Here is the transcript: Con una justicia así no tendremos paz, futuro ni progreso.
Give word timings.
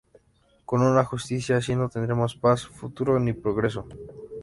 Con 0.65 0.81
una 0.81 1.05
justicia 1.05 1.57
así 1.57 1.75
no 1.75 1.87
tendremos 1.87 2.33
paz, 2.35 2.65
futuro 2.65 3.19
ni 3.19 3.33
progreso. 3.33 3.85